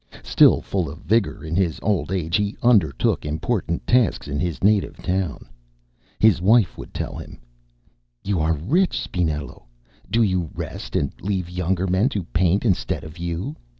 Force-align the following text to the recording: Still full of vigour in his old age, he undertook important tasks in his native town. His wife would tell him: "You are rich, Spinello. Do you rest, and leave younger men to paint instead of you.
Still 0.23 0.61
full 0.61 0.89
of 0.89 0.97
vigour 1.01 1.43
in 1.43 1.55
his 1.55 1.79
old 1.83 2.11
age, 2.11 2.35
he 2.35 2.57
undertook 2.63 3.23
important 3.23 3.85
tasks 3.85 4.27
in 4.27 4.39
his 4.39 4.63
native 4.63 4.97
town. 4.97 5.47
His 6.17 6.41
wife 6.41 6.75
would 6.75 6.91
tell 6.91 7.17
him: 7.17 7.39
"You 8.23 8.39
are 8.39 8.53
rich, 8.55 8.97
Spinello. 8.99 9.65
Do 10.09 10.23
you 10.23 10.49
rest, 10.55 10.95
and 10.95 11.11
leave 11.21 11.51
younger 11.51 11.85
men 11.85 12.09
to 12.17 12.23
paint 12.23 12.65
instead 12.65 13.03
of 13.03 13.19
you. 13.19 13.55